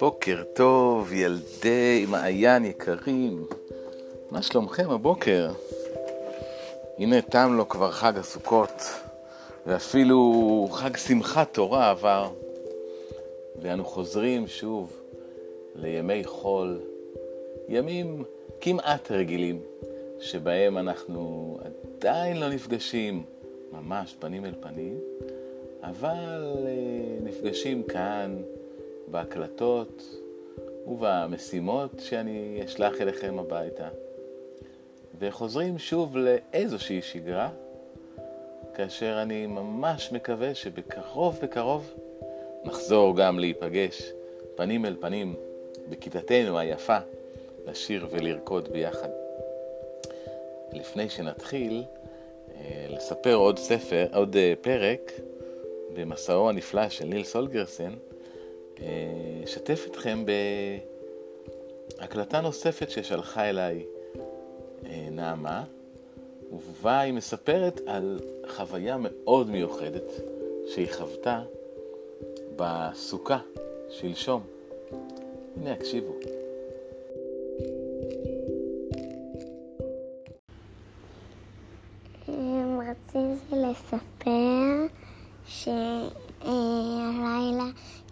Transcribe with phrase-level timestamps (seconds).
[0.00, 3.46] בוקר טוב, ילדי מעיין יקרים.
[4.30, 5.50] מה שלומכם הבוקר?
[6.98, 8.82] הנה תם לו כבר חג הסוכות,
[9.66, 12.28] ואפילו חג שמחת תורה עבר,
[13.62, 14.92] ואנו חוזרים שוב
[15.74, 16.80] לימי חול,
[17.68, 18.24] ימים
[18.60, 19.60] כמעט רגילים,
[20.20, 23.22] שבהם אנחנו עדיין לא נפגשים
[23.72, 24.98] ממש פנים אל פנים,
[25.82, 26.72] אבל אה,
[27.22, 28.42] נפגשים כאן
[29.08, 30.02] בהקלטות
[30.86, 33.88] ובמשימות שאני אשלח אליכם הביתה.
[35.18, 37.50] וחוזרים שוב לאיזושהי שגרה,
[38.74, 41.94] כאשר אני ממש מקווה שבקרוב בקרוב
[42.64, 44.12] נחזור גם להיפגש
[44.56, 45.34] פנים אל פנים
[45.88, 46.98] בכיתתנו היפה,
[47.66, 49.08] לשיר ולרקוד ביחד.
[50.72, 51.84] לפני שנתחיל,
[52.54, 55.12] אה, לספר עוד ספר, עוד אה, פרק
[55.94, 57.92] במסעו הנפלא של ניל סולגרסן,
[59.44, 60.24] אשתף אתכם
[61.98, 63.84] בהקלטה נוספת ששלחה אליי
[64.86, 65.64] אה, נעמה,
[66.52, 70.10] ובה היא מספרת על חוויה מאוד מיוחדת
[70.66, 71.42] שהיא חוותה
[72.56, 73.38] בסוכה
[73.90, 74.42] שלשום.
[75.56, 76.12] הנה, הקשיבו.
[83.12, 84.86] רציתי לספר
[86.46, 87.64] שהלילה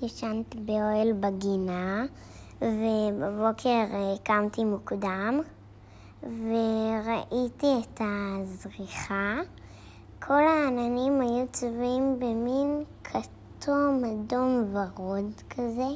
[0.02, 2.04] ישנתי באוהל בגינה,
[2.62, 5.40] ובבוקר אה, קמתי מוקדם,
[6.22, 9.36] וראיתי את הזריחה.
[10.22, 15.88] כל העננים היו צבועים במין כתום, אדום ורוד כזה,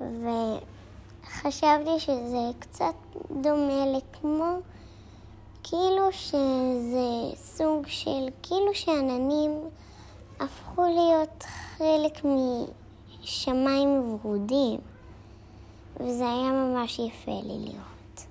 [0.00, 2.94] וחשבתי שזה קצת
[3.40, 4.58] דומה לכמו,
[5.62, 9.50] כאילו שזה סוג של, כאילו שעננים
[10.40, 12.24] הפכו להיות חלק
[13.22, 14.80] משמיים ורודים,
[16.00, 18.26] וזה היה ממש יפה לי לראות.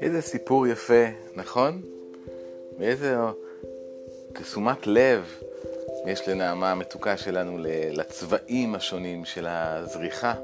[0.00, 1.82] איזה סיפור יפה, נכון?
[2.78, 3.16] ואיזה
[4.32, 5.34] תשומת לב
[6.06, 7.58] יש לנעמה המתוקה שלנו
[7.92, 10.34] לצבעים השונים של הזריחה.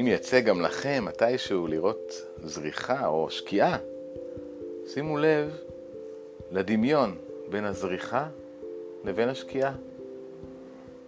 [0.00, 2.12] אם יצא גם לכם מתישהו לראות
[2.44, 3.78] זריחה או שקיעה,
[4.86, 5.56] שימו לב
[6.50, 7.16] לדמיון
[7.50, 8.26] בין הזריחה
[9.04, 9.72] לבין השקיעה.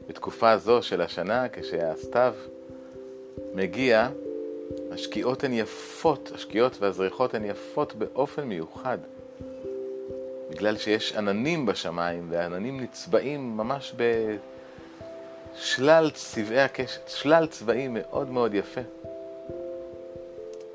[0.09, 2.35] בתקופה זו של השנה, כשהסתיו
[3.55, 4.09] מגיע,
[4.91, 8.99] השקיעות הן יפות, השקיעות והזריחות הן יפות באופן מיוחד.
[10.51, 14.03] בגלל שיש עננים בשמיים, והעננים נצבעים ממש ב...
[15.61, 18.81] שלל צבעי הקשת, שלל צבעים מאוד מאוד יפה.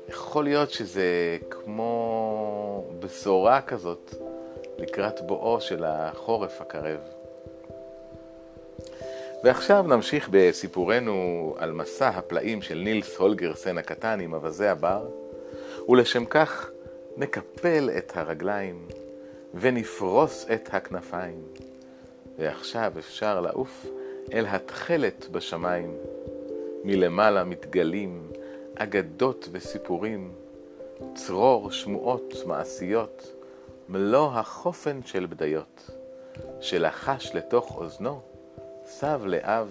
[0.08, 4.14] יכול להיות שזה כמו בשורה כזאת
[4.78, 7.00] לקראת בואו של החורף הקרב.
[9.44, 15.06] ועכשיו נמשיך בסיפורנו על מסע הפלאים של נילס הולגרסן הקטן עם אווזי הבר,
[15.88, 16.70] ולשם כך
[17.16, 18.88] נקפל את הרגליים
[19.54, 21.42] ונפרוס את הכנפיים.
[22.38, 23.86] ועכשיו אפשר לעוף
[24.32, 25.94] אל התכלת בשמיים.
[26.84, 28.30] מלמעלה מתגלים
[28.74, 30.32] אגדות וסיפורים,
[31.14, 33.32] צרור שמועות מעשיות,
[33.88, 35.90] מלוא החופן של בדיות,
[36.60, 38.20] שלחש לתוך אוזנו,
[38.86, 39.68] סב לאב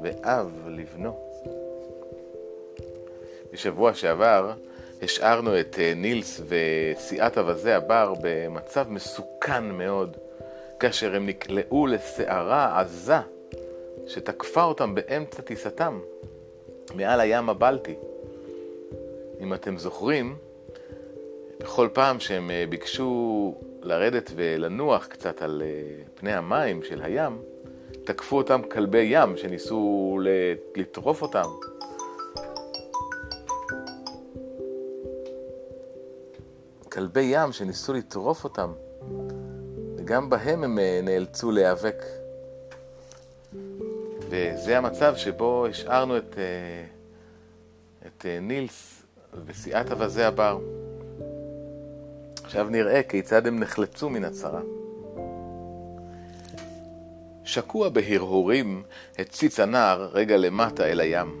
[0.00, 1.18] ואב לבנו.
[3.52, 4.52] בשבוע שעבר
[5.02, 10.16] השארנו את אה, נילס וסיעת אווזי הבר במצב מסוכן מאוד,
[10.80, 13.18] כאשר הם נקלעו לסערה עזה
[14.06, 16.00] שתקפה אותם באמצע טיסתם
[16.94, 17.94] מעל הים הבלטי.
[19.40, 20.36] אם אתם זוכרים,
[21.60, 27.38] בכל פעם שהם אה, ביקשו לרדת ולנוח קצת על אה, פני המים של הים,
[28.04, 30.18] תקפו אותם כלבי ים שניסו
[30.76, 31.48] לטרוף אותם.
[36.92, 38.72] כלבי ים שניסו לטרוף אותם,
[39.96, 42.02] וגם בהם הם אה, נאלצו להיאבק
[44.28, 46.84] וזה המצב שבו השארנו את, אה,
[48.06, 49.02] את אה, נילס
[49.46, 50.58] וסיעת אווזי הבר.
[52.44, 54.60] עכשיו נראה כיצד הם נחלצו מן הצרה.
[57.44, 58.82] שקוע בהרהורים
[59.18, 61.36] הציץ הנער רגע למטה אל הים,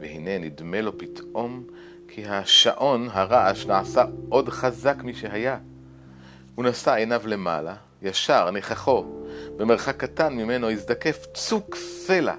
[0.00, 1.66] והנה נדמה לו פתאום
[2.08, 5.58] כי השעון, הרעש, נעשה עוד חזק משהיה.
[6.54, 9.04] הוא נשא עיניו למעלה, ישר, נכחו,
[9.56, 12.34] במרחק קטן ממנו הזדקף צוק סלע.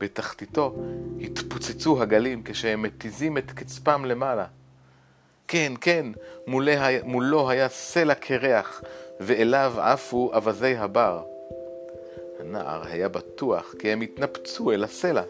[0.00, 0.74] בתחתיתו
[1.20, 4.46] התפוצצו הגלים כשהם מתיזים את קצפם למעלה.
[5.48, 6.06] כן, כן,
[7.04, 8.82] מולו היה סלע קרח,
[9.20, 11.22] ואליו עפו אווזי הבר.
[12.40, 15.22] הנער היה בטוח כי הם התנפצו אל הסלע,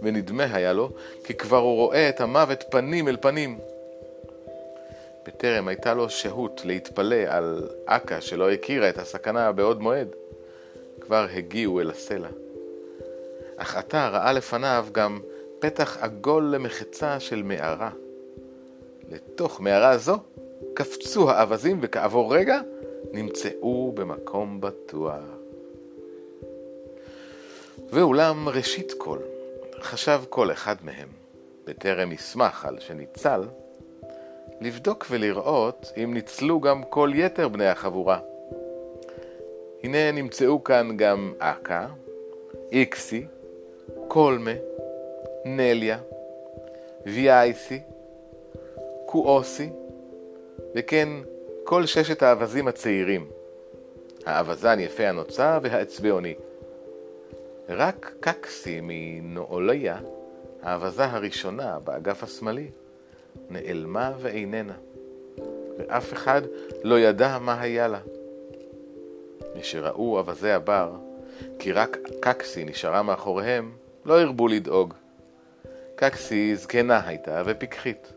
[0.00, 0.90] ונדמה היה לו
[1.24, 3.58] כי כבר הוא רואה את המוות פנים אל פנים.
[5.26, 10.08] בטרם הייתה לו שהות להתפלא על אכה שלא הכירה את הסכנה בעוד מועד,
[11.00, 12.28] כבר הגיעו אל הסלע.
[13.56, 15.20] אך עתה ראה לפניו גם
[15.58, 17.90] פתח עגול למחצה של מערה.
[19.10, 20.18] לתוך מערה זו
[20.74, 22.60] קפצו האווזים וכעבור רגע
[23.12, 25.20] נמצאו במקום בטוח.
[27.90, 29.18] ואולם ראשית כל,
[29.80, 31.08] חשב כל אחד מהם,
[31.64, 33.42] בטרם ישמח על שניצל,
[34.60, 38.18] לבדוק ולראות אם ניצלו גם כל יתר בני החבורה.
[39.82, 41.86] הנה נמצאו כאן גם אכה,
[42.72, 43.26] איקסי,
[44.08, 44.50] קולמה,
[45.44, 45.98] נליה,
[47.06, 47.80] ויאייסי,
[49.06, 49.70] קואוסי,
[50.74, 51.08] וכן
[51.64, 53.26] כל ששת האווזים הצעירים,
[54.26, 56.34] האווזן יפה הנוצה והאצבעוני.
[57.68, 59.98] רק קקסי מנואליה,
[60.62, 62.70] האווזה הראשונה באגף השמאלי,
[63.50, 64.74] נעלמה ואיננה,
[65.78, 66.42] ואף אחד
[66.82, 67.98] לא ידע מה היה לה.
[69.58, 70.92] משראו אווזי הבר,
[71.58, 73.72] כי רק קקסי נשארה מאחוריהם,
[74.04, 74.94] לא הרבו לדאוג.
[75.94, 78.12] קקסי זקנה הייתה ופיקחית.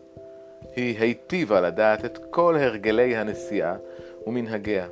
[0.75, 3.75] היא היטיבה לדעת את כל הרגלי הנסיעה
[4.27, 4.87] ומנהגיה,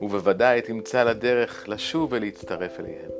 [0.00, 3.10] ובוודאי תמצא לה דרך לשוב ולהצטרף אליהם.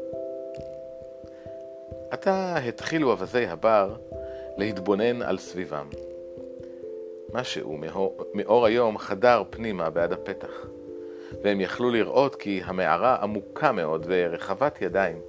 [2.10, 3.94] עתה התחילו אווזי הבר
[4.56, 5.86] להתבונן על סביבם.
[7.32, 7.78] משהו
[8.34, 10.66] מאור היום חדר פנימה בעד הפתח,
[11.42, 15.20] והם יכלו לראות כי המערה עמוקה מאוד ורחבת ידיים,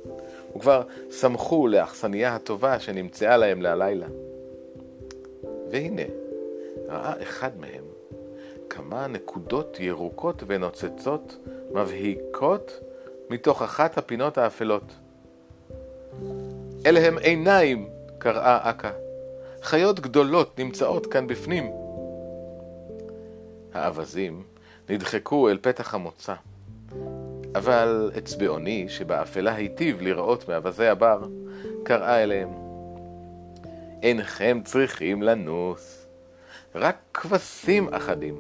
[0.56, 0.82] וכבר
[1.12, 4.08] שמחו לאכסניה הטובה שנמצאה להם להלילה.
[5.72, 6.02] והנה,
[6.88, 7.84] ראה אחד מהם
[8.70, 11.38] כמה נקודות ירוקות ונוצצות
[11.72, 12.80] מבהיקות
[13.30, 14.94] מתוך אחת הפינות האפלות.
[16.86, 18.92] אלה הם עיניים, קראה אכה.
[19.64, 21.72] חיות גדולות נמצאות כאן בפנים.
[23.74, 24.44] האווזים
[24.90, 26.34] נדחקו אל פתח המוצא,
[27.56, 31.24] אבל אצבעוני, שבאפלה היטיב לראות מאווזי הבר,
[31.84, 32.50] קראה אליהם:
[34.04, 36.08] אינכם צריכים לנוס,
[36.76, 38.36] רק כבשים אחדים,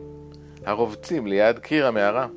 [0.65, 2.27] הרובצים ליד קיר המערה.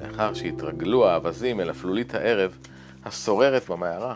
[0.00, 2.58] לאחר שהתרגלו האווזים אל אפלולית הערב
[3.04, 4.14] השוררת במערה,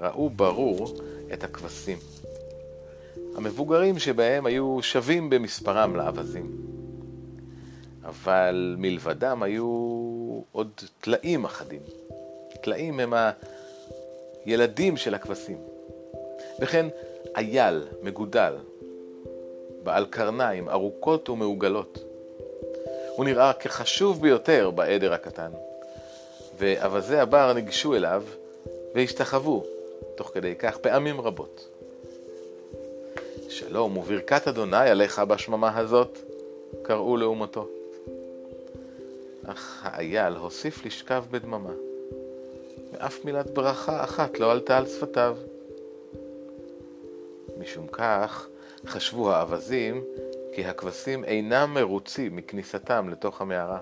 [0.00, 0.96] ראו ברור
[1.32, 1.98] את הכבשים.
[3.36, 6.56] המבוגרים שבהם היו שווים במספרם לאווזים.
[8.04, 9.66] אבל מלבדם היו
[10.52, 11.80] עוד טלאים אחדים.
[12.60, 13.12] טלאים הם
[14.44, 15.58] הילדים של הכבשים.
[16.60, 16.86] וכן
[17.36, 18.54] אייל מגודל,
[19.82, 21.98] בעל קרניים ארוכות ומעוגלות.
[23.16, 25.50] הוא נראה כחשוב ביותר בעדר הקטן,
[26.58, 28.24] ואווזי הבר ניגשו אליו
[28.94, 29.64] והשתחוו
[30.16, 31.68] תוך כדי כך פעמים רבות.
[33.48, 36.18] שלום וברכת אדוני עליך בשממה הזאת,
[36.82, 37.68] קראו לאומתו.
[39.46, 41.72] אך האייל הוסיף לשכב בדממה,
[42.92, 45.36] ואף מילת ברכה אחת לא עלתה על שפתיו.
[47.58, 48.48] משום כך
[48.86, 50.04] חשבו האווזים
[50.54, 53.78] כי הכבשים אינם מרוצים מכניסתם לתוך המערה.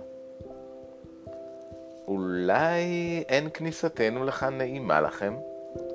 [2.06, 2.84] אולי
[3.28, 5.34] אין כניסתנו לכאן נעימה לכם?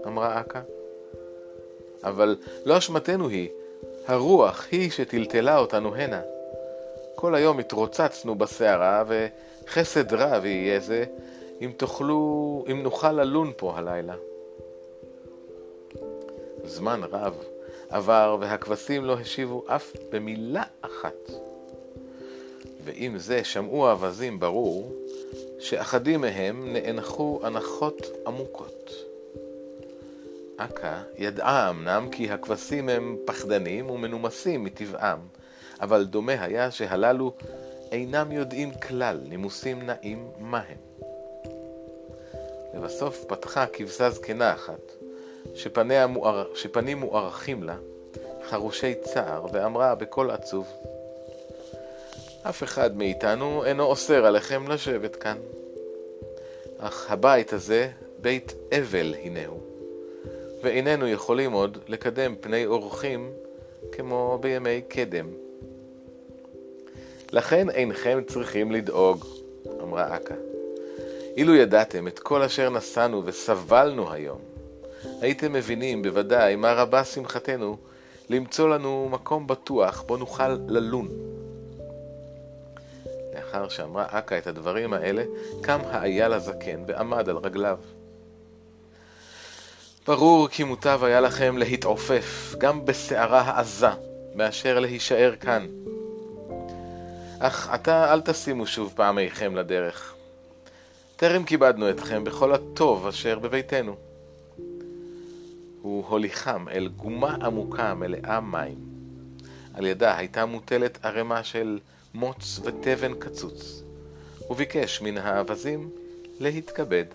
[0.08, 0.62] אמרה אכה.
[2.04, 3.50] אבל לא אשמתנו היא,
[4.08, 6.22] הרוח היא שטלטלה אותנו הנה.
[7.16, 11.06] כל היום התרוצצנו בסערה, וחסד רב יהיה זה
[11.62, 14.16] אם תוכלו, אם נוכל ללון פה הלילה.
[16.66, 17.44] זמן רב
[17.90, 21.32] עבר והכבשים לא השיבו אף במילה אחת.
[22.84, 24.92] ועם זה שמעו האווזים ברור
[25.60, 29.11] שאחדים מהם נאנחו הנחות עמוקות.
[30.66, 35.20] אכה ידעה אמנם כי הכבשים הם פחדנים ומנומסים מטבעם,
[35.82, 37.34] אבל דומה היה שהללו
[37.92, 40.78] אינם יודעים כלל נימוסים נעים מהם.
[42.74, 44.92] לבסוף פתחה כבשה זקנה אחת,
[46.08, 46.56] מואר...
[46.56, 47.76] שפנים מוארכים לה,
[48.50, 50.68] חרושי צער, ואמרה בקול עצוב,
[52.50, 55.38] אף אחד מאיתנו אינו אוסר עליכם לשבת כאן.
[56.80, 57.90] אך הבית הזה
[58.22, 59.71] בית אבל הנהו,
[60.64, 63.32] ואיננו יכולים עוד לקדם פני אורחים
[63.92, 65.28] כמו בימי קדם.
[67.32, 69.26] לכן אינכם צריכים לדאוג,
[69.82, 70.36] אמרה אכה.
[71.38, 74.40] אילו ידעתם את כל אשר נשאנו וסבלנו היום,
[75.22, 77.78] הייתם מבינים בוודאי מה רבה שמחתנו
[78.30, 81.08] למצוא לנו מקום בטוח בו נוכל ללון.
[83.36, 85.24] לאחר שאמרה אכה את הדברים האלה,
[85.62, 87.78] קם האייל הזקן ועמד על רגליו.
[90.12, 93.88] ברור כי מוטב היה לכם להתעופף, גם בסערה העזה,
[94.36, 95.68] מאשר להישאר כאן.
[97.40, 100.14] אך עתה אל תשימו שוב פעמיכם לדרך.
[101.16, 103.96] טרם כיבדנו אתכם בכל הטוב אשר בביתנו.
[105.82, 108.78] הוא הוליכם אל גומה עמוקה מלאה מים.
[109.74, 111.80] על ידה הייתה מוטלת ערימה של
[112.14, 113.84] מוץ ותבן קצוץ.
[114.38, 115.90] הוא ביקש מן האווזים
[116.40, 117.06] להתכבד.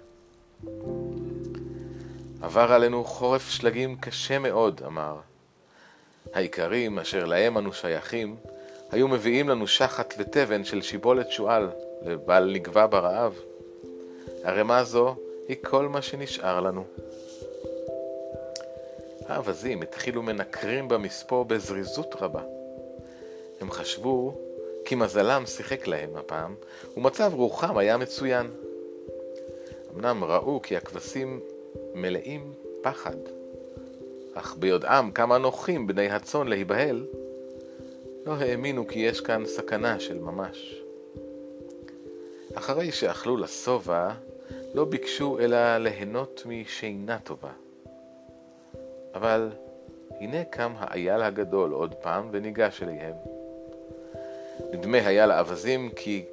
[2.47, 5.17] עבר עלינו חורף שלגים קשה מאוד, אמר.
[6.33, 8.37] האיכרים אשר להם אנו שייכים,
[8.91, 11.71] היו מביאים לנו שחת ותבן של שיבולת שועל,
[12.03, 13.35] לבל נגבה ברעב.
[14.45, 15.17] ערימה זו
[15.49, 16.85] היא כל מה שנשאר לנו.
[19.29, 22.43] האווזים התחילו מנקרים במספוא בזריזות רבה.
[23.61, 24.35] הם חשבו
[24.85, 26.55] כי מזלם שיחק להם הפעם,
[26.97, 28.47] ומצב רוחם היה מצוין.
[29.97, 31.41] אמנם ראו כי הכבשים
[31.97, 33.17] מלאים פחד,
[34.35, 37.07] אך ביודעם כמה נוחים בני הצאן להיבהל,
[38.27, 40.83] לא האמינו כי יש כאן סכנה של ממש.
[42.55, 44.11] אחרי שאכלו לשובע,
[44.75, 47.53] לא ביקשו אלא ליהנות משינה טובה.
[49.15, 49.51] אבל
[50.21, 53.15] הנה קם האייל הגדול עוד פעם וניגש אליהם.
[54.73, 56.25] נדמה היה לאווזים כי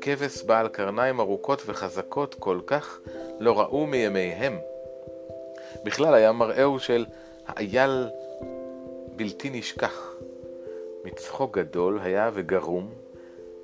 [0.00, 2.98] כבש בעל קרניים ארוכות וחזקות כל כך
[3.40, 4.58] לא ראו מימיהם.
[5.86, 7.04] בכלל היה מראהו של
[7.46, 8.06] האייל
[9.16, 10.14] בלתי נשכח.
[11.04, 12.90] מצחו גדול היה וגרום,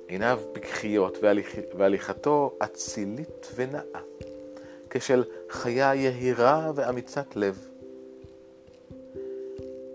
[0.07, 1.55] עיניו פקחיות והליכ...
[1.77, 3.99] והליכתו אצילית ונאה,
[4.89, 7.67] כשל חיה יהירה ואמיצת לב.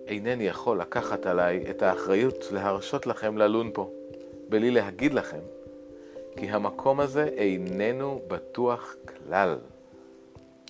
[0.06, 3.90] אינני יכול לקחת עליי את האחריות להרשות לכם ללון פה,
[4.48, 5.40] בלי להגיד לכם,
[6.36, 9.58] כי המקום הזה איננו בטוח כלל,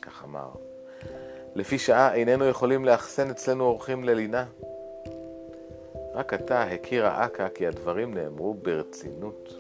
[0.03, 0.68] כך אמר.
[1.59, 4.45] לפי שעה איננו יכולים לאחסן אצלנו אורחים ללינה.
[6.15, 9.55] רק עתה הכירה אכה כי הדברים נאמרו ברצינות.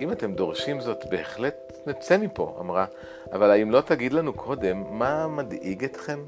[0.00, 2.86] אם אתם דורשים זאת, בהחלט נצא מפה, אמרה,
[3.32, 6.18] אבל האם לא תגיד לנו קודם מה מדאיג אתכם?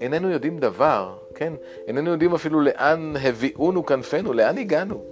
[0.00, 1.52] איננו יודעים דבר, כן?
[1.86, 5.04] איננו יודעים אפילו לאן הביאונו כנפינו, לאן הגענו.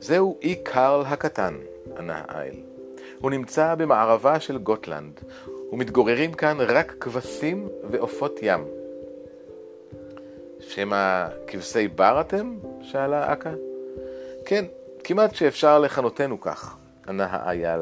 [0.00, 1.54] זהו אי קרל הקטן,
[1.98, 2.75] ענה האיל.
[3.20, 5.20] הוא נמצא במערבה של גוטלנד,
[5.72, 8.64] ומתגוררים כאן רק כבשים ועופות ים.
[10.60, 12.56] שמא כבשי בר אתם?
[12.82, 13.50] שאלה אכה.
[14.44, 14.64] כן,
[15.04, 16.76] כמעט שאפשר לכנותנו כך,
[17.08, 17.80] ענה האייל.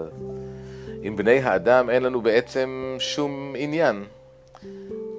[1.03, 4.05] עם בני האדם אין לנו בעצם שום עניין.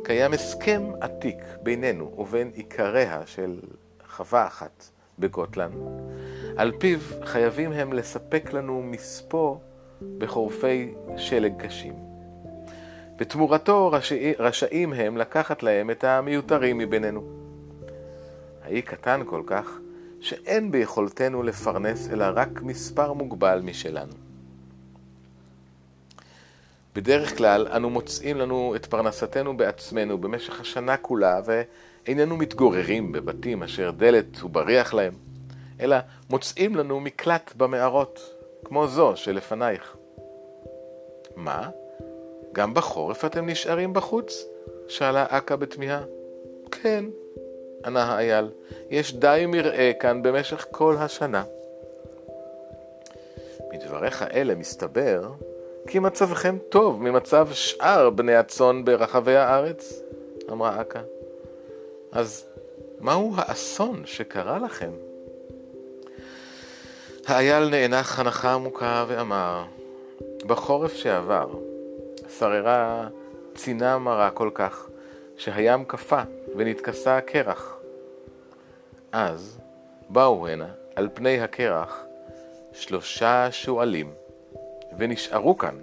[0.03, 3.59] קיים הסכם עתיק בינינו ובין עיקריה של
[4.09, 4.83] חווה אחת
[5.19, 5.73] בגוטלנד,
[6.57, 9.55] על פיו חייבים הם לספק לנו מספוא
[10.17, 11.93] בחורפי שלג קשים.
[13.17, 17.23] בתמורתו רשאי, רשאים הם לקחת להם את המיותרים מבינינו.
[18.63, 19.79] האי קטן כל כך,
[20.19, 24.13] שאין ביכולתנו לפרנס אלא רק מספר מוגבל משלנו.
[26.95, 33.91] בדרך כלל אנו מוצאים לנו את פרנסתנו בעצמנו במשך השנה כולה, ואיננו מתגוררים בבתים אשר
[33.91, 35.13] דלת ובריח להם,
[35.79, 35.97] אלא
[36.29, 38.34] מוצאים לנו מקלט במערות,
[38.65, 39.95] כמו זו שלפנייך.
[41.35, 41.69] מה?
[42.53, 44.45] גם בחורף אתם נשארים בחוץ?
[44.87, 46.03] שאלה אכה בתמיהה.
[46.71, 47.05] כן,
[47.85, 48.49] ענה האייל,
[48.89, 51.43] יש די מרעה כאן במשך כל השנה.
[53.73, 55.31] מדבריך אלה מסתבר
[55.87, 60.01] כי מצבכם טוב ממצב שאר בני הצאן ברחבי הארץ,
[60.51, 61.01] אמרה אכה.
[62.11, 62.45] אז
[62.99, 64.91] מהו האסון שקרה לכם?
[67.27, 69.63] האייל נאנח הנחה עמוקה ואמר,
[70.45, 71.49] בחורף שעבר
[72.39, 73.07] שררה
[73.55, 74.87] צינה מרה כל כך,
[75.37, 76.23] שהים קפא
[76.55, 77.77] ונתכסה הקרח.
[79.11, 79.59] אז
[80.09, 82.03] באו הנה, על פני הקרח,
[82.73, 84.13] שלושה שועלים.
[84.97, 85.75] ונשארו כאן.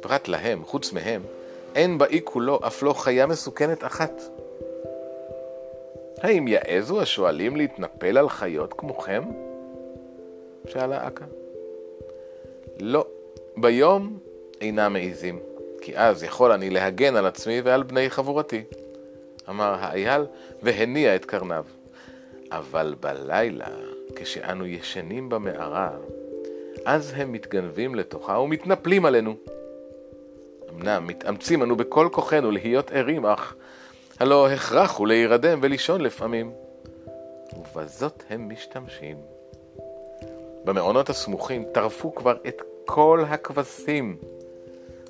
[0.00, 1.22] פרט להם, חוץ מהם,
[1.74, 4.22] אין באי כולו אף לא חיה מסוכנת אחת.
[6.20, 9.22] האם יעזו השואלים להתנפל על חיות כמוכם?
[10.66, 11.24] שאלה אכה.
[12.80, 13.06] לא,
[13.56, 14.18] ביום
[14.60, 15.38] אינם מעיזים,
[15.80, 18.64] כי אז יכול אני להגן על עצמי ועל בני חבורתי.
[19.48, 20.22] אמר האייל
[20.62, 21.64] והניע את קרניו.
[22.52, 23.68] אבל בלילה,
[24.16, 25.90] כשאנו ישנים במערה,
[26.84, 29.34] אז הם מתגנבים לתוכה ומתנפלים עלינו.
[30.70, 33.54] אמנם מתאמצים אנו בכל כוחנו להיות ערים, אך
[34.20, 36.52] הלא הכרח הוא להירדם ולישון לפעמים.
[37.56, 39.16] ובזאת הם משתמשים.
[40.64, 44.16] במעונות הסמוכים טרפו כבר את כל הכבשים.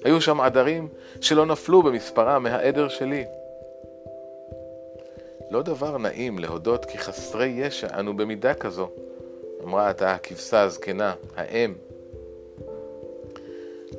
[0.05, 0.89] היו שם עדרים
[1.21, 3.25] שלא נפלו במספרם מהעדר שלי.
[5.51, 8.91] לא דבר נעים להודות כי חסרי ישע אנו במידה כזו,
[9.65, 11.75] אמרה עתה הכבשה הזקנה, האם.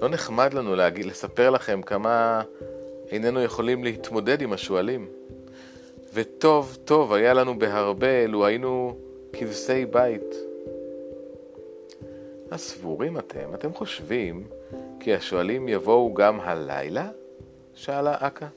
[0.02, 2.42] לא נחמד לנו להגיד, לספר לכם כמה
[3.12, 5.08] איננו יכולים להתמודד עם השועלים.
[6.14, 8.98] וטוב טוב היה לנו בהרבה לו היינו
[9.34, 10.36] כבשי בית.
[12.52, 14.48] הסבורים אתם, אתם חושבים
[15.00, 17.10] כי השועלים יבואו גם הלילה?
[17.76, 18.48] שאלה אכה.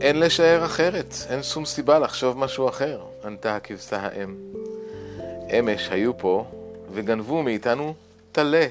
[0.00, 4.36] אין לשער אחרת, אין שום סיבה לחשוב משהו אחר, ענתה הכבשה האם.
[5.58, 6.44] אמש היו פה
[6.92, 7.94] וגנבו מאיתנו
[8.32, 8.66] טלה,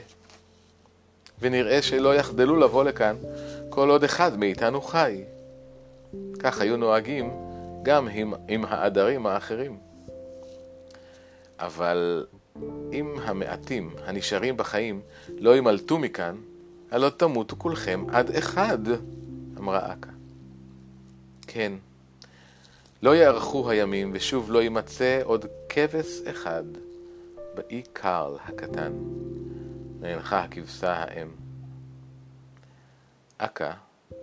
[1.41, 3.15] ונראה שלא יחדלו לבוא לכאן
[3.73, 5.23] כל עוד אחד מאיתנו חי.
[6.39, 7.31] כך היו נוהגים
[7.83, 9.77] גם עם, עם העדרים האחרים.
[11.59, 12.25] אבל
[12.93, 15.01] אם המעטים הנשארים בחיים
[15.39, 16.35] לא ימלטו מכאן,
[16.91, 18.79] הלא תמותו כולכם עד אחד,
[19.57, 20.11] אמרה אכה.
[21.47, 21.73] כן,
[23.03, 26.63] לא יארכו הימים ושוב לא יימצא עוד כבש אחד
[27.55, 28.93] באי קרל הקטן,
[30.01, 31.42] נאנחה הכבשה האם.
[33.45, 33.71] אכה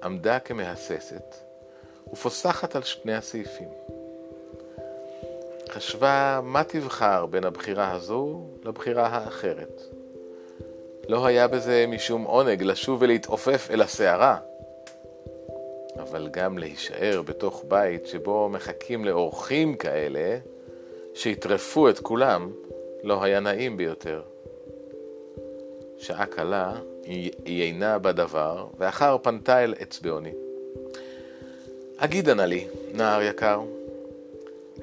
[0.02, 1.34] עמדה כמהססת
[2.12, 3.68] ופוסחת על שני הסעיפים.
[5.70, 9.82] חשבה מה תבחר בין הבחירה הזו לבחירה האחרת.
[11.08, 14.38] לא היה בזה משום עונג לשוב ולהתעופף אל הסערה,
[15.98, 20.38] אבל גם להישאר בתוך בית שבו מחכים לאורחים כאלה,
[21.14, 22.52] שיטרפו את כולם,
[23.02, 24.22] לא היה נעים ביותר.
[25.98, 26.74] שעה קלה
[27.44, 30.32] היא אינה בדבר, ואחר פנתה אל אצבעוני.
[31.96, 33.60] אגידה נא לי, נער יקר,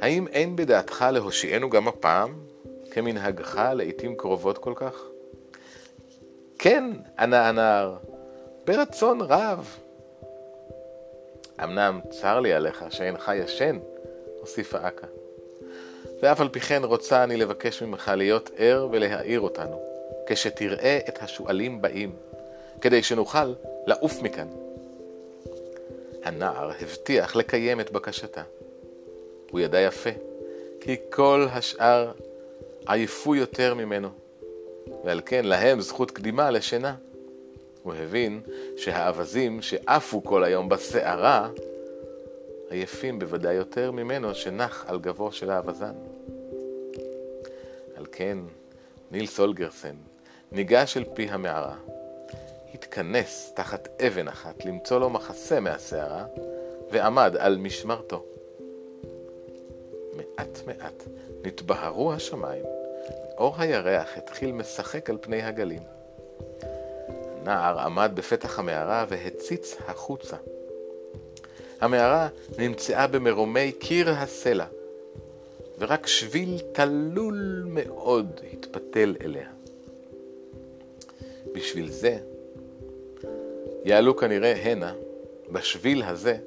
[0.01, 2.33] האם אין בדעתך להושיענו גם הפעם,
[2.91, 5.03] כמנהגך לעתים קרובות כל כך?
[6.59, 7.95] כן, ענה הנער,
[8.65, 9.75] ברצון רב.
[11.63, 13.79] אמנם צר לי עליך שאינך ישן,
[14.39, 15.07] הוסיפה אכה.
[16.21, 19.96] ואף על פי כן רוצה אני לבקש ממך להיות ער ולהעיר אותנו,
[20.27, 22.15] כשתראה את השועלים באים,
[22.81, 23.53] כדי שנוכל
[23.87, 24.47] לעוף מכאן.
[26.23, 28.43] הנער הבטיח לקיים את בקשתה.
[29.51, 30.09] הוא ידע יפה,
[30.81, 32.11] כי כל השאר
[32.87, 34.09] עייפו יותר ממנו,
[35.05, 36.95] ועל כן להם זכות קדימה לשינה.
[37.83, 38.41] הוא הבין
[38.77, 41.49] שהאווזים שעפו כל היום בסערה,
[42.69, 45.93] עייפים בוודאי יותר ממנו שנח על גבו של האווזן.
[47.95, 48.37] על כן,
[49.11, 49.95] נילס אולגרסן
[50.51, 51.75] ניגש אל פי המערה,
[52.73, 56.25] התכנס תחת אבן אחת למצוא לו מחסה מהסערה,
[56.91, 58.25] ועמד על משמרתו.
[60.13, 61.03] מעט מעט
[61.43, 62.63] נתבהרו השמיים,
[63.38, 65.83] אור הירח התחיל משחק על פני הגלים.
[67.41, 70.38] הנער עמד בפתח המערה והציץ החוצה.
[71.81, 74.65] המערה נמצאה במרומי קיר הסלע,
[75.79, 79.56] ורק שביל תלול מאוד התפתל אליה.
[81.57, 82.17] בשביל זה
[83.85, 84.93] יעלו כנראה הנה,
[85.51, 86.37] בשביל הזה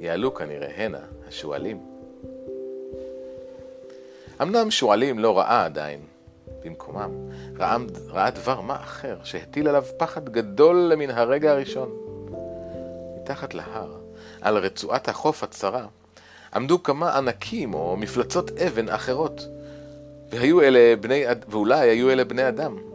[0.00, 1.80] יעלו כנראה הנה השועלים.
[4.42, 6.00] אמנם שועלים לא ראה עדיין,
[6.64, 7.10] במקומם
[7.56, 7.76] ראה,
[8.08, 11.90] ראה דבר מה אחר, שהטיל עליו פחד גדול למן הרגע הראשון.
[13.16, 13.94] מתחת להר,
[14.40, 15.86] על רצועת החוף הצרה,
[16.54, 19.46] עמדו כמה ענקים או מפלצות אבן אחרות,
[20.30, 22.93] והיו אלה בני, ואולי היו אלה בני אדם.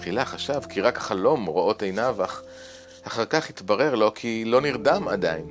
[0.00, 2.42] תחילה חשב כי רק חלום רואות עיניו, אך
[3.02, 5.44] אחר כך התברר לו כי לא נרדם עדיין.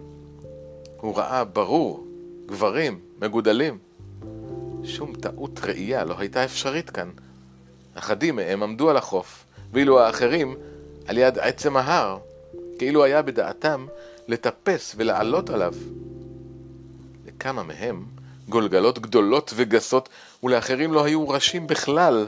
[1.01, 2.07] הוא ראה ברור
[2.45, 3.77] גברים מגודלים.
[4.83, 7.09] שום טעות ראייה לא הייתה אפשרית כאן.
[7.93, 10.55] אחדים מהם עמדו על החוף, ואילו האחרים
[11.07, 12.17] על יד עצם ההר,
[12.79, 13.85] כאילו היה בדעתם
[14.27, 15.73] לטפס ולעלות עליו.
[17.25, 18.05] לכמה מהם
[18.49, 20.09] גולגלות גדולות וגסות,
[20.43, 22.27] ולאחרים לא היו ראשים בכלל.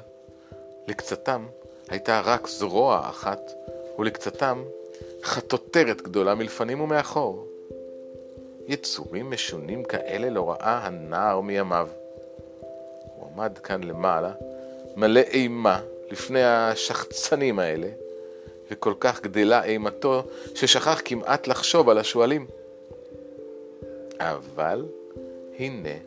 [0.87, 1.45] לקצתם
[1.91, 3.51] הייתה רק זרוע אחת,
[3.99, 4.63] ולקצתם
[5.23, 7.47] חטוטרת גדולה מלפנים ומאחור.
[8.67, 11.87] יצורים משונים כאלה לא ראה הנער מימיו.
[13.15, 14.31] הוא עמד כאן למעלה,
[14.95, 17.87] מלא אימה לפני השחצנים האלה,
[18.71, 20.23] וכל כך גדלה אימתו
[20.55, 22.47] ששכח כמעט לחשוב על השועלים.
[24.19, 24.85] אבל
[25.59, 25.97] הנה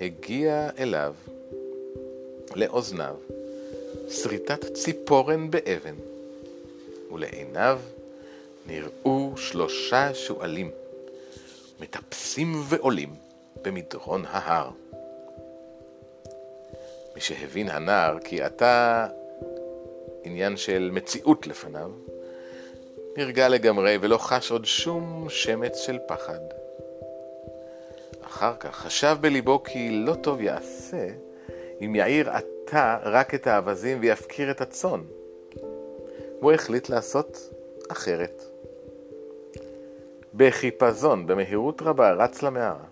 [0.00, 1.14] הגיע אליו,
[2.54, 3.14] לאוזניו,
[4.08, 5.94] שריטת ציפורן באבן.
[7.12, 7.80] ולעיניו
[8.66, 10.70] נראו שלושה שועלים,
[11.80, 13.14] מטפסים ועולים
[13.62, 14.70] במדרון ההר.
[17.16, 19.06] משהבין הנער כי עתה
[20.24, 21.90] עניין של מציאות לפניו,
[23.16, 26.40] נרגע לגמרי ולא חש עוד שום שמץ של פחד.
[28.26, 31.06] אחר כך חשב בליבו כי לא טוב יעשה
[31.80, 32.30] אם יעיר
[32.66, 35.00] עתה רק את האווזים ויפקיר את הצאן.
[36.40, 37.38] והוא החליט לעשות
[37.88, 38.42] אחרת.
[40.34, 42.84] בחיפזון, במהירות רבה, רץ למערה.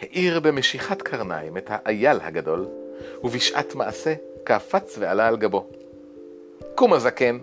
[0.00, 2.68] האיר במשיכת קרניים את האייל הגדול,
[3.24, 5.66] ובשעת מעשה קפץ ועלה על גבו.
[6.74, 7.38] קום הזקן,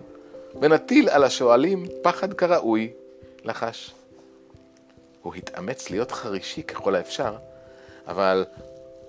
[0.60, 2.92] ונטיל על השואלים פחד כראוי,
[3.44, 3.94] לחש.
[5.22, 7.36] הוא התאמץ להיות חרישי ככל האפשר,
[8.06, 8.44] אבל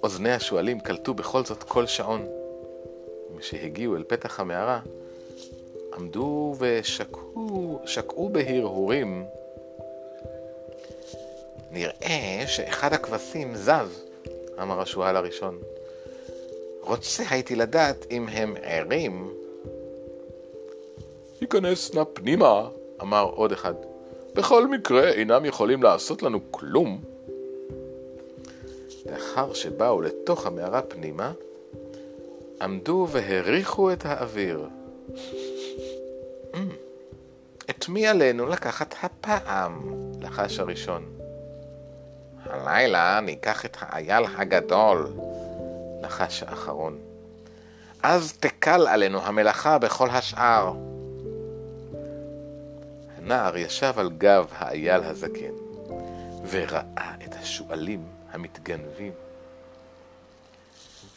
[0.05, 2.27] אוזני השואלים קלטו בכל זאת כל שעון.
[3.37, 4.79] משהגיעו אל פתח המערה,
[5.97, 9.25] עמדו ושקעו בהרהורים.
[11.71, 14.03] נראה שאחד הכבשים זז,
[14.61, 15.57] אמר השועל הראשון.
[16.81, 19.33] רוצה הייתי לדעת אם הם ערים.
[21.41, 22.69] היכנס נא פנימה,
[23.01, 23.73] אמר עוד אחד.
[24.33, 27.14] בכל מקרה אינם יכולים לעשות לנו כלום.
[29.05, 31.31] לאחר שבאו לתוך המערה פנימה,
[32.61, 34.67] עמדו והריחו את האוויר.
[36.53, 36.57] Mm,
[37.69, 39.93] את מי עלינו לקחת הפעם?
[40.21, 41.05] לחש הראשון.
[42.45, 45.13] הלילה ניקח את האייל הגדול,
[46.01, 46.97] לחש האחרון.
[48.03, 50.73] אז תקל עלינו המלאכה בכל השאר.
[53.17, 55.53] הנער ישב על גב האייל הזקן,
[56.49, 59.11] וראה את השועלים המתגנבים.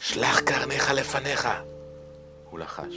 [0.01, 1.49] שלח קרניך לפניך,
[2.49, 2.95] הוא לחש.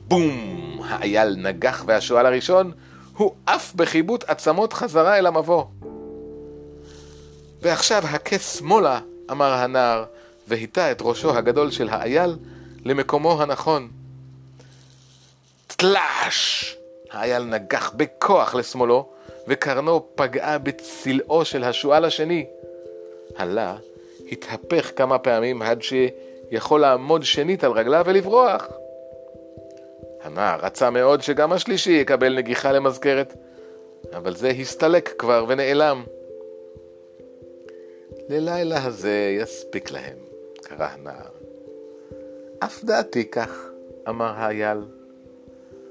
[0.00, 0.80] בום!
[0.88, 2.72] האייל נגח והשועל הראשון
[3.16, 5.64] הוא עף בחיבוט עצמות חזרה אל המבוא.
[7.62, 9.00] ועכשיו הכה שמאלה,
[9.30, 10.04] אמר הנער,
[10.48, 12.36] והיטה את ראשו הגדול של האייל
[12.84, 13.88] למקומו הנכון.
[15.66, 16.76] תלש!
[17.10, 19.15] האייל נגח בכוח לשמאלו,
[19.48, 22.46] וקרנו פגעה בצלעו של השועל השני.
[23.36, 23.76] הלה
[24.32, 28.68] התהפך כמה פעמים עד שיכול לעמוד שנית על רגליו ולברוח.
[30.22, 33.34] הנער רצה מאוד שגם השלישי יקבל נגיחה למזכרת,
[34.16, 36.04] אבל זה הסתלק כבר ונעלם.
[38.28, 40.18] ללילה הזה יספיק להם,
[40.62, 41.30] קרא הנער.
[42.58, 43.68] אף דעתי כך,
[44.08, 44.78] אמר האייל.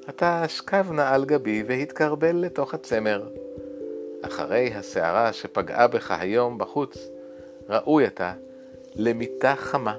[0.09, 3.23] אתה אשכב נא על גבי והתקרבל לתוך הצמר.
[4.25, 6.97] אחרי הסערה שפגעה בך היום בחוץ,
[7.69, 8.33] ראוי אתה
[8.95, 9.97] למיטה חמה.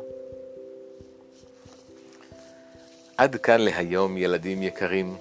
[3.16, 5.16] עד כאן להיום, ילדים יקרים.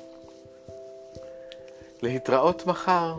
[2.02, 3.16] להתראות מחר.